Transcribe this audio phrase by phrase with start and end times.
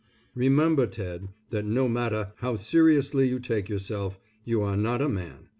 [0.33, 5.47] Remember Ted that no matter how seriously you take yourself, you are not a man.